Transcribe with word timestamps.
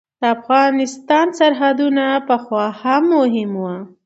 د 0.21 0.23
افغانستان 0.37 1.27
سرحدونه 1.39 2.05
پخوا 2.27 2.65
هم 2.81 3.03
مهم 3.15 3.51
وو. 3.61 3.73